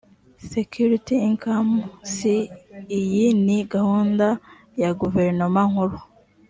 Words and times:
security 0.51 1.15
income 1.27 1.71
ssi 2.09 2.35
iyi 2.99 3.25
ni 3.45 3.57
gahunda 3.73 4.27
ya 4.81 4.89
guverinoma 4.99 5.61
nkuru 5.71 5.97